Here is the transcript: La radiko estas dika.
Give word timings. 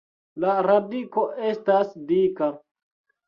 La 0.43 0.53
radiko 0.67 1.25
estas 1.49 1.93
dika. 2.13 2.49